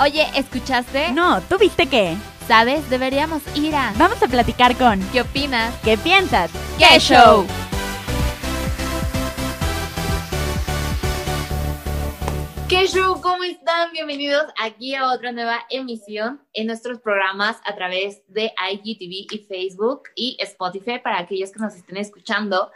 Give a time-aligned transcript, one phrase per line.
[0.00, 1.10] Oye, ¿escuchaste?
[1.10, 2.16] No, ¿tú viste qué?
[2.46, 2.88] ¿Sabes?
[2.88, 3.92] Deberíamos ir a...
[3.96, 5.00] Vamos a platicar con...
[5.10, 5.74] ¿Qué opinas?
[5.82, 6.52] ¿Qué piensas?
[6.78, 7.44] ¡Qué show!
[12.68, 13.20] ¿Qué show?
[13.20, 13.90] ¿Cómo están?
[13.90, 20.02] Bienvenidos aquí a otra nueva emisión en nuestros programas a través de IGTV y Facebook
[20.14, 22.70] y Spotify para aquellos que nos estén escuchando.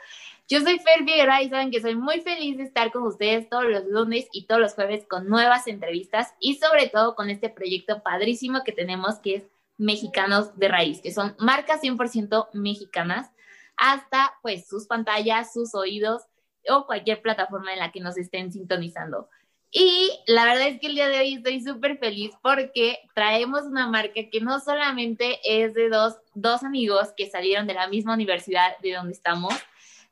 [0.49, 3.65] Yo soy Fer Figueroa y saben que soy muy feliz de estar con ustedes todos
[3.65, 8.03] los lunes y todos los jueves con nuevas entrevistas y sobre todo con este proyecto
[8.03, 9.45] padrísimo que tenemos que es
[9.79, 13.31] Mexicanos de Raíz, que son marcas 100% mexicanas
[13.77, 16.23] hasta pues sus pantallas, sus oídos
[16.69, 19.29] o cualquier plataforma en la que nos estén sintonizando.
[19.75, 23.87] Y la verdad es que el día de hoy estoy súper feliz porque traemos una
[23.87, 28.77] marca que no solamente es de dos, dos amigos que salieron de la misma universidad
[28.83, 29.55] de donde estamos,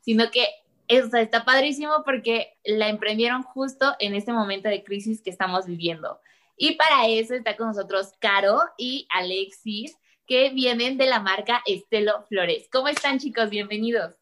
[0.00, 0.46] sino que
[0.88, 6.20] está padrísimo porque la emprendieron justo en este momento de crisis que estamos viviendo.
[6.56, 12.24] Y para eso está con nosotros Caro y Alexis, que vienen de la marca Estelo
[12.28, 12.68] Flores.
[12.70, 13.50] ¿Cómo están, chicos?
[13.50, 14.14] Bienvenidos.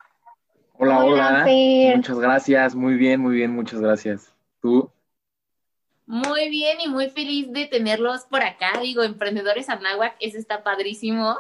[0.74, 1.46] Hola, hola.
[1.96, 2.74] Muchas gracias.
[2.74, 3.50] Muy bien, muy bien.
[3.50, 4.32] Muchas gracias.
[4.62, 4.90] ¿Tú?
[6.06, 8.78] Muy bien y muy feliz de tenerlos por acá.
[8.80, 11.36] Digo, Emprendedores Anáhuac, eso está padrísimo.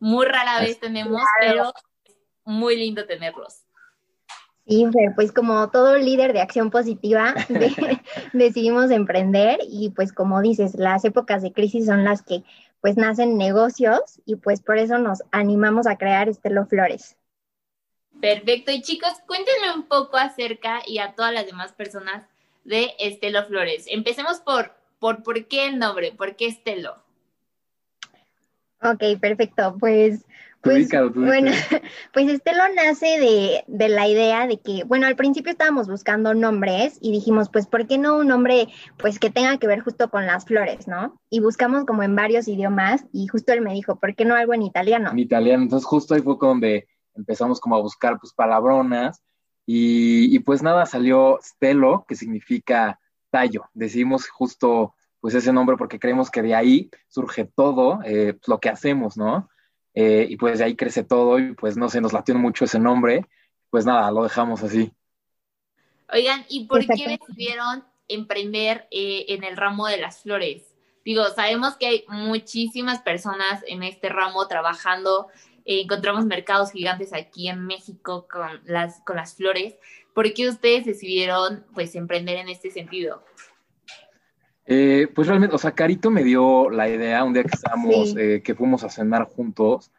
[0.00, 1.72] Muy rara vez tenemos, pero
[2.44, 3.67] muy lindo tenerlos.
[4.68, 7.34] Sí, pues como todo líder de acción positiva,
[8.34, 12.44] decidimos emprender y pues como dices, las épocas de crisis son las que
[12.82, 17.16] pues nacen negocios y pues por eso nos animamos a crear Estelo Flores.
[18.20, 22.26] Perfecto, y chicos, cuéntenme un poco acerca y a todas las demás personas
[22.64, 23.86] de Estelo Flores.
[23.88, 26.12] Empecemos por, por, ¿por qué el nombre?
[26.12, 26.96] ¿Por qué Estelo?
[28.82, 29.76] Ok, perfecto.
[29.80, 30.26] Pues
[30.60, 31.52] pues, bueno,
[32.12, 36.98] pues Estelo nace de, de, la idea de que, bueno, al principio estábamos buscando nombres
[37.00, 40.26] y dijimos, pues, ¿por qué no un nombre, pues, que tenga que ver justo con
[40.26, 41.20] las flores, ¿no?
[41.30, 44.52] Y buscamos como en varios idiomas y justo él me dijo, ¿por qué no algo
[44.52, 45.10] en italiano?
[45.12, 49.22] En italiano, entonces justo ahí fue donde empezamos como a buscar, pues, palabronas
[49.64, 52.98] y, y pues nada, salió Stelo, que significa
[53.30, 53.66] tallo.
[53.74, 58.70] Decidimos justo, pues, ese nombre porque creemos que de ahí surge todo eh, lo que
[58.70, 59.48] hacemos, ¿no?
[60.00, 62.78] Eh, y pues de ahí crece todo y pues no sé, nos latió mucho ese
[62.78, 63.26] nombre,
[63.68, 64.92] pues nada, lo dejamos así.
[66.12, 70.72] Oigan, ¿y por qué decidieron emprender eh, en el ramo de las flores?
[71.04, 75.26] Digo, sabemos que hay muchísimas personas en este ramo trabajando,
[75.64, 79.74] eh, encontramos mercados gigantes aquí en México con las, con las flores.
[80.14, 83.24] ¿Por qué ustedes decidieron pues emprender en este sentido?
[84.70, 88.42] Eh, pues realmente, o sea, Carito me dio la idea un día que estábamos, eh,
[88.44, 89.90] que fuimos a cenar juntos.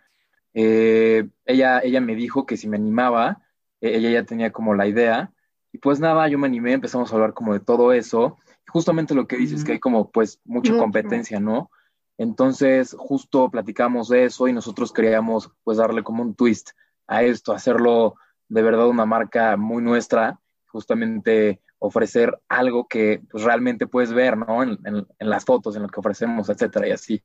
[0.54, 3.42] Eh, ella, ella me dijo que si me animaba,
[3.82, 5.34] ella ya tenía como la idea.
[5.72, 8.38] Y pues nada, yo me animé, empezamos a hablar como de todo eso.
[8.68, 11.72] Justamente lo que dices, que hay como pues mucha competencia, ¿no?
[12.20, 16.72] Entonces, justo platicamos de eso y nosotros queríamos pues darle como un twist
[17.08, 18.18] a esto, hacerlo
[18.50, 24.62] de verdad una marca muy nuestra, justamente ofrecer algo que pues, realmente puedes ver, ¿no?
[24.64, 27.24] En, las fotos, en lo que ofrecemos, etcétera, y así.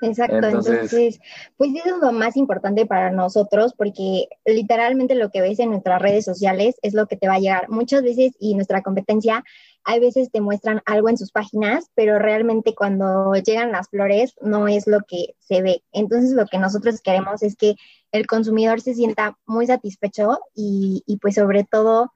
[0.00, 1.20] Exacto, entonces,
[1.56, 6.02] pues eso es lo más importante para nosotros porque literalmente lo que ves en nuestras
[6.02, 7.70] redes sociales es lo que te va a llegar.
[7.70, 9.44] Muchas veces y nuestra competencia,
[9.84, 14.68] hay veces te muestran algo en sus páginas, pero realmente cuando llegan las flores no
[14.68, 15.82] es lo que se ve.
[15.92, 17.76] Entonces lo que nosotros queremos es que
[18.12, 22.12] el consumidor se sienta muy satisfecho y, y pues sobre todo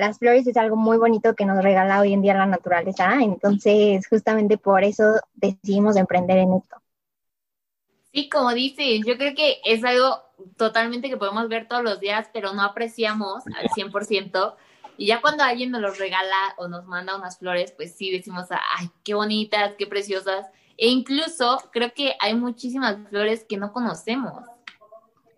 [0.00, 4.06] las flores es algo muy bonito que nos regala hoy en día la naturaleza, entonces
[4.08, 6.76] justamente por eso decidimos emprender en esto.
[8.12, 10.22] Sí, como dices, yo creo que es algo
[10.56, 14.56] totalmente que podemos ver todos los días, pero no apreciamos al 100%.
[14.96, 18.46] Y ya cuando alguien nos los regala o nos manda unas flores, pues sí decimos,
[18.50, 20.46] ay, qué bonitas, qué preciosas.
[20.76, 24.44] E incluso creo que hay muchísimas flores que no conocemos.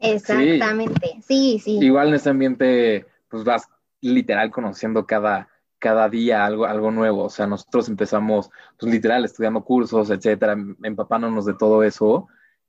[0.01, 1.79] Exactamente, sí, sí.
[1.81, 3.69] Igual en este ambiente, pues vas
[4.03, 5.49] literal conociendo cada,
[5.79, 7.25] cada día algo, algo nuevo.
[7.25, 12.29] O sea, nosotros empezamos, pues literal, estudiando cursos, etcétera, empapándonos de todo eso.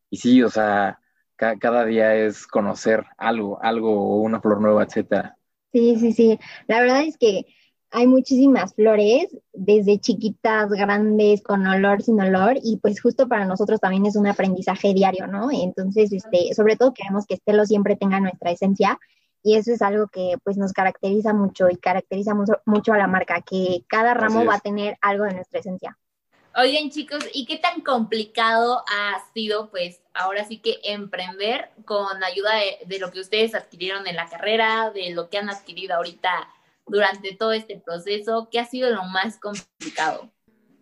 [0.09, 0.99] Y sí, o sea,
[1.35, 5.37] cada día es conocer algo, algo, una flor nueva, etcétera.
[5.73, 6.39] Sí, sí, sí.
[6.67, 7.45] La verdad es que
[7.89, 13.79] hay muchísimas flores, desde chiquitas, grandes, con olor, sin olor, y pues justo para nosotros
[13.79, 15.49] también es un aprendizaje diario, ¿no?
[15.51, 18.99] Entonces, este, sobre todo queremos que Estelo siempre tenga nuestra esencia
[19.43, 23.41] y eso es algo que pues nos caracteriza mucho y caracteriza mucho, a la marca,
[23.41, 25.97] que cada ramo va a tener algo de nuestra esencia.
[26.55, 32.51] Oigan chicos, ¿y qué tan complicado ha sido pues ahora sí que emprender con ayuda
[32.85, 36.47] de, lo que ustedes adquirieron en la carrera, de lo que han adquirido ahorita
[36.85, 38.47] durante todo este proceso?
[38.51, 40.31] ¿Qué ha sido lo más complicado?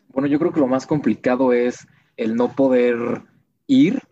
[0.09, 1.87] Bueno, yo creo que lo más complicado es
[2.17, 3.23] el no poder
[3.65, 4.03] ir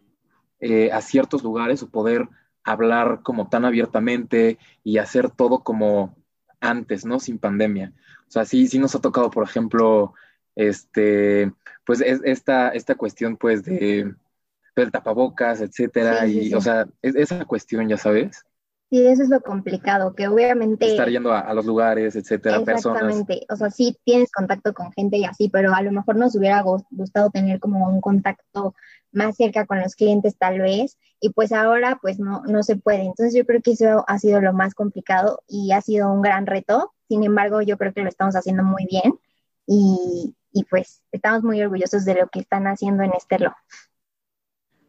[0.61, 2.29] eh, a ciertos lugares o poder
[2.63, 6.15] hablar como tan abiertamente y hacer todo como
[6.59, 7.19] antes, ¿no?
[7.19, 7.93] Sin pandemia.
[8.27, 10.13] O sea, sí, sí nos ha tocado, por ejemplo,
[10.55, 11.51] este,
[11.85, 14.13] pues esta, esta cuestión, pues, de,
[14.75, 18.45] del tapabocas, etcétera, y, o sea, esa cuestión, ya sabes.
[18.89, 20.89] Sí, eso es lo complicado, que obviamente...
[20.89, 25.25] Estar yendo a, los lugares, etcétera, Exactamente, o sea, sí tienes contacto con gente y
[25.25, 28.73] así, pero a lo mejor nos hubiera gustado tener como un contacto
[29.11, 33.01] más cerca con los clientes tal vez, y pues ahora pues no, no se puede.
[33.01, 36.47] Entonces yo creo que eso ha sido lo más complicado y ha sido un gran
[36.47, 39.13] reto, sin embargo yo creo que lo estamos haciendo muy bien
[39.67, 43.53] y, y pues estamos muy orgullosos de lo que están haciendo en Esterlo.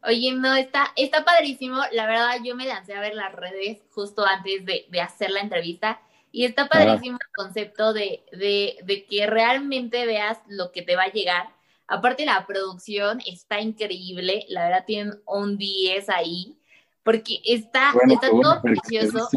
[0.03, 1.77] Oye, no, está, está padrísimo.
[1.91, 6.01] La verdad, yo me lancé a ver las redes justo antes de, hacer la entrevista
[6.31, 11.03] y está padrísimo el concepto de, de, de, que realmente veas lo que te va
[11.03, 11.49] a llegar.
[11.87, 14.45] Aparte, la producción está increíble.
[14.47, 16.57] La verdad, tienen un 10 ahí
[17.03, 19.27] porque está, está todo precioso.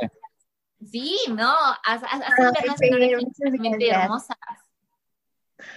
[0.90, 1.52] Sí, no,
[1.84, 2.52] hacen ah,
[2.90, 4.36] realmente hermosas.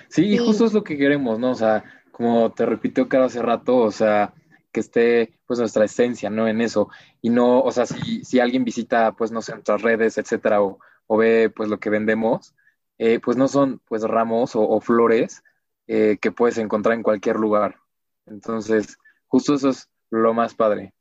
[0.09, 1.51] Sí, y justo es lo que queremos, ¿no?
[1.51, 4.33] O sea, como te repitió cada hace rato, o sea,
[4.77, 6.47] que esté pues nuestra esencia, ¿no?
[6.47, 6.89] En eso.
[7.19, 10.77] Y no, o sea, si, si alguien visita pues no sé, nuestras redes, etcétera, o,
[11.17, 12.53] ve pues lo que vendemos,
[12.99, 15.41] eh, pues no son pues ramos o, flores
[15.87, 17.77] eh, que puedes encontrar en cualquier lugar.
[18.27, 20.93] Entonces, justo eso es lo más padre.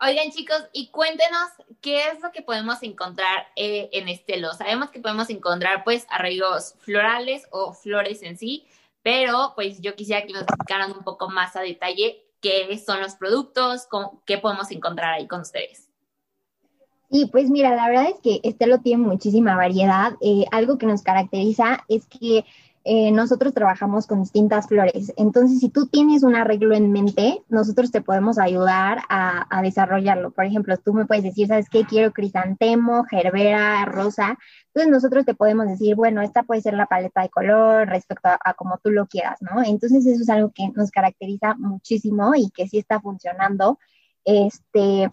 [0.00, 1.50] Oigan chicos, y cuéntenos
[1.82, 4.54] qué es lo que podemos encontrar eh, en Estelo.
[4.54, 8.66] Sabemos que podemos encontrar pues arreglos florales o flores en sí,
[9.02, 13.14] pero pues yo quisiera que nos explicaran un poco más a detalle qué son los
[13.14, 13.88] productos,
[14.26, 15.88] qué podemos encontrar ahí con ustedes.
[17.10, 20.14] Sí, pues mira, la verdad es que Estelo tiene muchísima variedad.
[20.20, 22.44] Eh, algo que nos caracteriza es que
[22.84, 25.12] eh, nosotros trabajamos con distintas flores.
[25.16, 30.32] Entonces, si tú tienes un arreglo en mente, nosotros te podemos ayudar a, desarrollarlo.
[30.32, 31.84] Por ejemplo, tú me puedes decir, ¿sabes qué?
[31.84, 34.38] Quiero crisantemo, gerbera, rosa.
[34.68, 38.38] Entonces, nosotros te podemos decir, bueno, esta puede ser la paleta de color respecto a,
[38.44, 39.62] a como tú lo quieras, ¿no?
[39.62, 43.78] Entonces, eso es algo que nos caracteriza muchísimo y que sí está funcionando.
[44.24, 45.10] Este,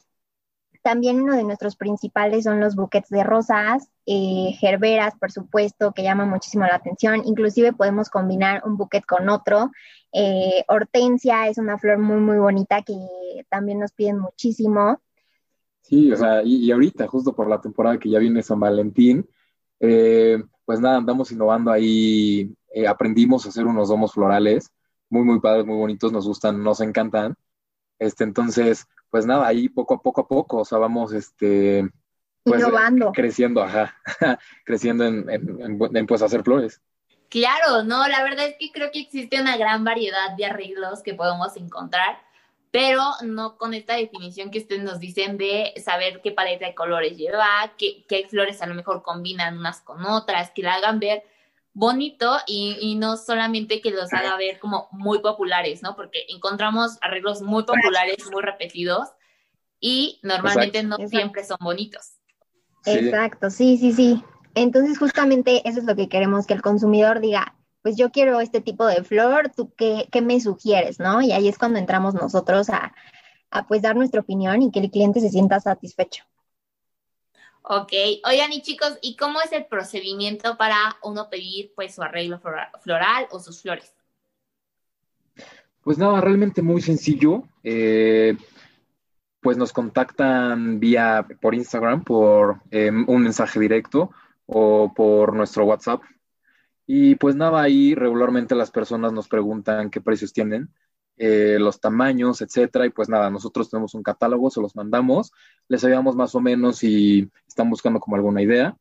[0.82, 6.04] también uno de nuestros principales son los buquets de rosas, eh, gerberas, por supuesto, que
[6.04, 7.22] llaman muchísimo la atención.
[7.26, 9.72] Inclusive podemos combinar un buquet con otro.
[10.14, 12.96] Eh, hortensia es una flor muy, muy bonita que
[13.50, 15.02] también nos piden muchísimo.
[15.82, 19.28] Sí, o sea, y, ahorita, justo por la temporada que ya viene San Valentín,
[19.80, 22.56] eh, pues nada, andamos innovando ahí.
[22.88, 24.72] aprendimos a hacer unos domos florales
[25.10, 27.36] muy, muy padres, muy bonitos, nos gustan, nos encantan.
[27.98, 31.90] Este, entonces, pues nada, ahí poco a poco a poco, o sea, vamos este,
[32.44, 32.64] pues,
[33.14, 33.96] creciendo, ajá,
[34.66, 36.82] creciendo en, en, pues hacer flores.
[37.30, 41.14] Claro, no, la verdad es que creo que existe una gran variedad de arreglos que
[41.14, 42.20] podemos encontrar,
[42.72, 47.18] pero no con esta definición que ustedes nos dicen de saber qué paleta de colores
[47.18, 51.24] lleva, qué, qué flores a lo mejor combinan unas con otras, que la hagan ver
[51.80, 55.96] bonito y, no solamente que los haga ver como muy populares, ¿no?
[55.96, 59.08] Porque encontramos arreglos muy populares, muy repetidos
[59.80, 62.18] y normalmente no siempre son bonitos.
[62.86, 64.22] Exacto, sí, sí, sí.
[64.56, 68.60] Entonces justamente eso es lo que queremos, que el consumidor diga, pues yo quiero este
[68.60, 71.22] tipo de flor, ¿tú qué, qué me sugieres, no?
[71.22, 72.94] Y ahí es cuando entramos nosotros a,
[73.52, 76.26] a pues dar nuestra opinión y que el cliente se sienta satisfecho.
[77.72, 77.92] Ok,
[78.28, 83.28] oigan y chicos, ¿y cómo es el procedimiento para uno pedir pues su arreglo floral
[83.30, 83.94] o sus flores?
[85.84, 87.44] Pues nada, realmente muy sencillo.
[87.64, 88.36] Eh,
[89.40, 94.10] pues nos contactan vía por Instagram, por em, un mensaje directo
[94.48, 96.02] o por nuestro WhatsApp.
[96.88, 100.74] Y pues nada, ahí regularmente las personas nos preguntan qué precios tienen.
[101.22, 105.34] Eh, los tamaños, etcétera, y pues nada, nosotros tenemos un catálogo, se los mandamos,
[105.68, 108.78] les ayudamos más o menos si están buscando como alguna idea,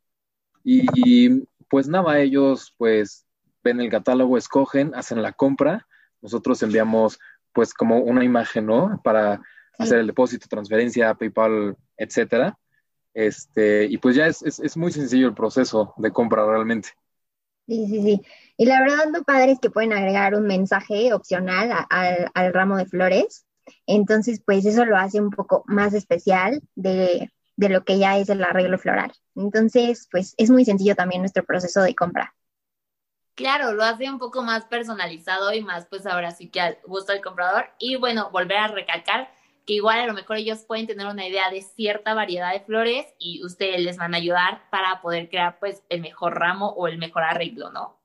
[0.63, 3.27] y pues nada, ellos pues
[3.65, 5.87] ven el catálogo, escogen, hacen la compra,
[6.21, 7.19] nosotros enviamos
[7.53, 9.01] pues como una imagen, ¿no?
[9.03, 9.43] Para
[9.79, 12.57] hacer el depósito, transferencia, PayPal, etcétera.
[13.15, 16.91] Este, y pues ya es, es muy sencillo el proceso de compra realmente.
[17.69, 18.23] Sí, sí, sí.
[18.57, 22.87] Y la verdad, lo padre es que pueden agregar un mensaje opcional al ramo de
[22.87, 23.47] flores.
[23.87, 28.31] Entonces, pues eso lo hace un poco más especial de, de lo que ya es
[28.31, 29.13] el arreglo floral.
[29.37, 32.35] Entonces, pues es muy sencillo también nuestro proceso de compra.
[33.35, 37.13] Claro, lo hace un poco más personalizado y más, pues ahora sí que al gusto
[37.13, 37.71] del comprador.
[37.79, 39.31] Y bueno, volver a recalcar
[39.69, 43.05] que igual a lo mejor ellos pueden tener una idea de cierta variedad de flores
[43.19, 46.97] y ustedes les van a ayudar para poder crear pues el mejor ramo o el
[46.97, 47.99] mejor arreglo, ¿no?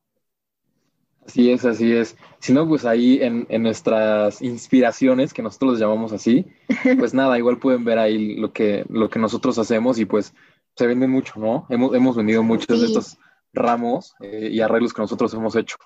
[1.25, 2.17] Así es, así es.
[2.39, 6.45] Si no, pues ahí en, en, nuestras inspiraciones, que nosotros les llamamos así,
[6.99, 10.33] pues nada, igual pueden ver ahí lo que, lo que nosotros hacemos y pues
[10.75, 11.65] se venden mucho, ¿no?
[11.69, 13.17] Hemos, hemos vendido muchos de estos
[13.53, 15.77] ramos eh, y arreglos que nosotros hemos hecho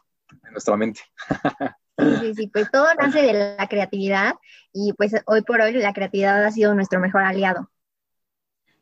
[0.43, 1.01] en nuestra mente.
[1.97, 4.35] Sí, sí, pues todo nace de la creatividad
[4.71, 7.69] y pues hoy por hoy la creatividad ha sido nuestro mejor aliado.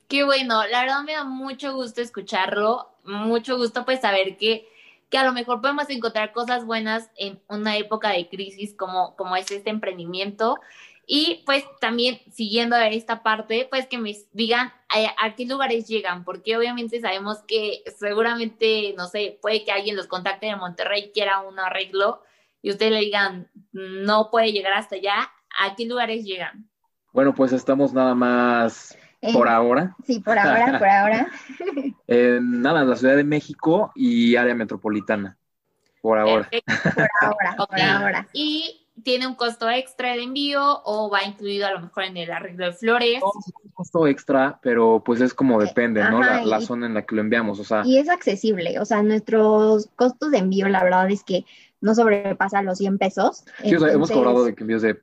[0.07, 4.67] Qué bueno, la verdad me da mucho gusto escucharlo, mucho gusto pues saber que,
[5.09, 9.35] que a lo mejor podemos encontrar cosas buenas en una época de crisis como, como
[9.35, 10.59] es este emprendimiento.
[11.07, 16.23] Y pues también siguiendo esta parte, pues que me digan a, a, qué lugares llegan,
[16.23, 21.41] porque obviamente sabemos que seguramente, no sé, puede que alguien los contacte de Monterrey, quiera
[21.41, 22.21] un arreglo
[22.65, 26.67] y ustedes le digan, no puede llegar hasta allá, ¿a qué lugares llegan?
[27.13, 28.97] Bueno, pues estamos nada más
[29.33, 29.95] por ahora.
[30.03, 31.27] Sí, por ahora, por ahora.
[32.07, 35.37] en nada, la Ciudad de México y área metropolitana.
[36.01, 36.49] Por ahora.
[36.95, 38.27] Por ahora, por ahora.
[38.33, 42.31] Y tiene un costo extra de envío o va incluido a lo mejor en el
[42.31, 43.19] arreglo de flores.
[43.21, 43.31] No,
[43.63, 46.19] un costo extra, pero pues es como depende, ¿no?
[46.19, 47.83] La, zona en la que lo enviamos, o sea.
[47.85, 51.45] Y es accesible, o sea, nuestros costos de envío, la verdad es que
[51.85, 53.45] no sobrepasa los 100 pesos.
[53.63, 54.99] Sí, o sea, hemos cobrado de envíos de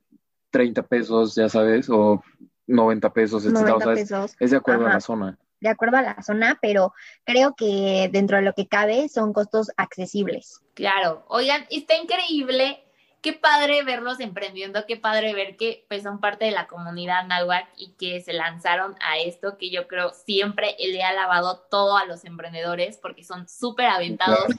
[0.50, 2.22] 30 pesos, ya sabes, o
[2.66, 3.52] 90 pesos, etc.
[3.54, 5.38] 90 o sea, Es, de acuerdo a la zona.
[5.60, 9.70] De acuerdo a la zona, pero creo que dentro de lo que cabe son costos
[9.76, 10.60] accesibles.
[10.74, 12.82] Claro, oigan, está increíble
[13.20, 17.68] qué padre verlos emprendiendo, qué padre ver que pues son parte de la comunidad náhuatl
[17.76, 22.06] y que se lanzaron a esto que yo creo siempre le ha lavado todo a
[22.06, 24.52] los emprendedores porque son súper aventados,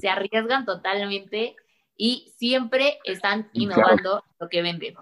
[0.00, 1.54] se arriesgan totalmente
[1.98, 4.94] y siempre están innovando lo que venden.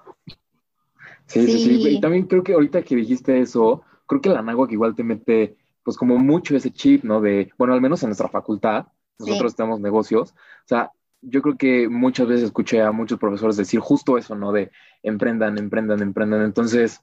[1.26, 4.72] Sí, sí, sí, Y también creo que ahorita que dijiste eso, creo que la náhuatl
[4.72, 7.20] igual te mete pues como mucho ese chip, ¿no?
[7.20, 8.86] De, bueno, al menos en nuestra facultad,
[9.18, 13.80] nosotros tenemos negocios, o sea, yo creo que muchas veces escuché a muchos profesores decir
[13.80, 14.52] justo eso, ¿no?
[14.52, 14.70] De
[15.02, 16.42] emprendan, emprendan, emprendan.
[16.42, 17.00] Entonces.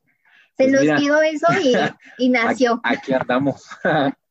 [0.57, 1.47] Se pues nos quedó eso
[2.17, 2.79] y, nació.
[2.83, 3.67] Aquí, andamos.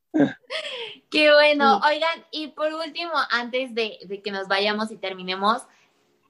[1.09, 1.79] Qué bueno.
[1.79, 5.63] Oigan, y por último, antes de, de, que nos vayamos y terminemos,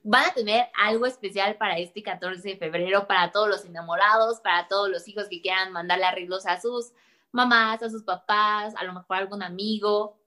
[0.03, 4.67] van a tener algo especial para este 14 de febrero, para todos los enamorados, para
[4.67, 6.91] todos los hijos que quieran mandarle arreglos a sus
[7.31, 10.17] mamás, a sus papás, a lo mejor a algún amigo.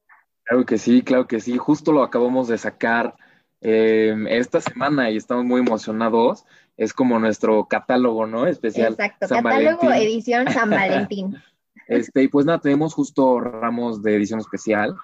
[0.45, 1.57] Claro que sí, claro que sí.
[1.59, 3.17] Justo lo acabamos de sacar
[3.61, 6.45] Em, esta semana y estamos muy emocionados.
[6.77, 8.47] Es como nuestro catálogo, ¿no?
[8.47, 8.93] Especial.
[8.93, 11.37] Exacto, catálogo edición San Valentín.
[11.87, 14.97] este, y pues nada, tenemos justo ramos de edición especial.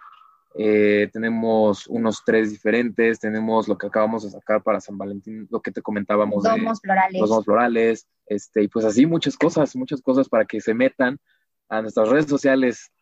[0.55, 5.61] Eh, tenemos unos tres diferentes, tenemos lo que acabamos de sacar para San Valentín, lo
[5.61, 6.43] que te comentábamos.
[6.43, 7.21] Domos florales.
[7.21, 11.19] Los domos florales, este, y pues así muchas cosas, muchas cosas para que se metan
[11.69, 12.93] a nuestras redes sociales.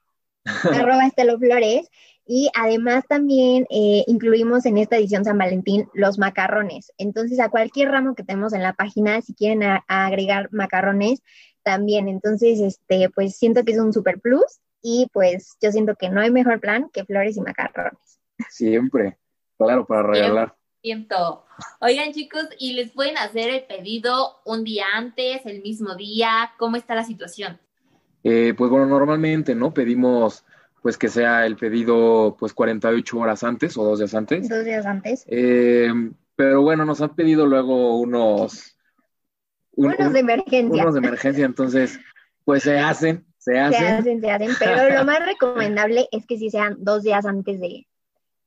[0.73, 1.89] Arroba Estelo Flores
[2.33, 6.93] y además también eh, incluimos en esta edición San Valentín los macarrones.
[6.97, 11.23] Entonces, a cualquier ramo que tenemos en la página, si quieren agregar macarrones,
[11.62, 12.09] también.
[12.09, 16.21] Entonces, este, pues siento que es un super plus y pues yo siento que no
[16.21, 18.21] hay mejor plan que flores y macarrones.
[18.49, 19.19] Siempre,
[19.59, 20.57] claro, para regalar.
[20.83, 21.45] Siento.
[21.81, 26.52] Oigan chicos, ¿y les pueden hacer el pedido un día antes, el mismo día?
[26.59, 27.61] ¿Cómo está la situación?
[28.25, 29.75] Eh, pues bueno, normalmente, ¿no?
[29.75, 30.45] Pedimos
[30.83, 34.49] pues que sea el pedido pues 48 horas antes o dos días antes.
[34.49, 35.25] Dos días antes.
[35.29, 35.93] Eh,
[36.37, 38.76] pero bueno, nos han pedido luego unos...
[39.87, 40.83] unos de emergencia.
[40.83, 41.99] Unos de emergencia, entonces
[42.45, 43.81] pues se hacen, se hacen.
[43.81, 47.61] Se hacen, se hacen, pero lo más recomendable es que sí sean dos días antes
[47.61, 47.87] de,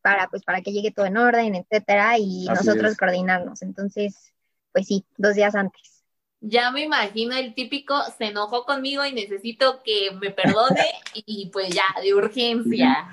[0.02, 3.62] para pues para que llegue todo en orden, etcétera, y nosotros coordinarnos.
[3.62, 4.34] Entonces,
[4.72, 5.94] pues sí, dos días antes
[6.46, 11.70] ya me imagino el típico se enojó conmigo y necesito que me perdone y pues
[11.70, 13.08] ya, de urgencia.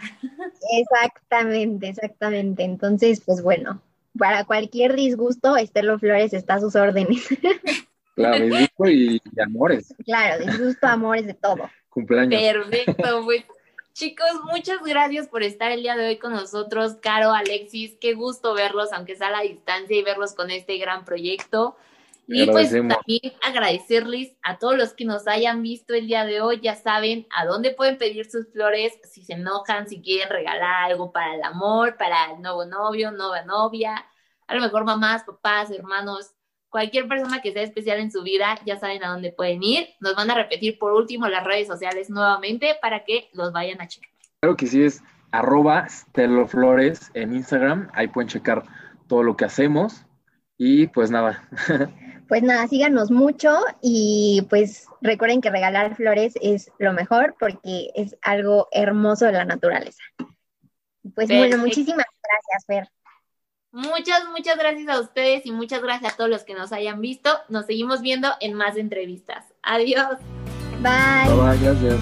[0.73, 2.65] Exactamente, exactamente.
[2.65, 3.81] Entonces, pues bueno,
[4.19, 7.29] para cualquier disgusto, Estelo Flores está a sus órdenes.
[8.15, 9.95] Claro, disgusto y, amores.
[10.05, 11.71] Claro, disgusto, amores, de todo.
[11.89, 12.41] Cumpleaños.
[12.41, 13.45] Perfecto, pues.
[13.93, 18.55] Chicos, muchas gracias por estar el día de hoy con nosotros, Caro, Alexis, qué gusto
[18.55, 21.77] verlos, aunque sea a la distancia, y verlos con este gran proyecto.
[22.33, 26.61] Y pues también agradecerles a todos los que nos hayan visto el día de hoy.
[26.63, 31.11] Ya saben a dónde pueden pedir sus flores si se enojan, si quieren regalar algo
[31.11, 34.07] para el amor, para el nuevo novio, nueva novia.
[34.47, 36.31] A lo mejor mamás, papás, hermanos,
[36.71, 39.89] cualquier persona que sea especial en su vida, ya saben a dónde pueden ir.
[40.01, 43.89] Nos van a repetir por último las redes sociales nuevamente para que los vayan a
[43.89, 44.11] checar.
[44.41, 45.87] Claro que sí, es arroba
[46.49, 47.91] Flores en Instagram.
[47.93, 48.65] Ahí pueden checar
[49.09, 50.07] todo lo que hacemos.
[50.57, 51.49] Y pues nada.
[52.29, 58.17] pues nada, síganos mucho y pues recuerden que regalar flores es lo mejor porque es
[58.23, 60.03] algo hermoso de la naturaleza.
[61.15, 63.00] Pues bueno, muchísimas gracias, Fer.
[63.73, 67.31] Muchas, muchas gracias a ustedes y muchas gracias a todos los que nos hayan visto.
[67.49, 69.45] Nos seguimos viendo en más entrevistas.
[69.63, 70.19] Adiós.
[70.81, 71.33] Bye.
[71.35, 72.01] Bye, gracias.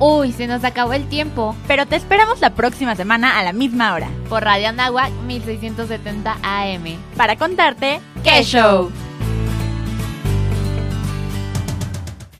[0.00, 3.94] Uy, se nos acabó el tiempo, pero te esperamos la próxima semana a la misma
[3.94, 8.90] hora por Radio Anáhuac 1670 AM para contarte qué show.